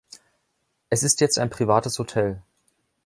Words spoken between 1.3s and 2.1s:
ein privates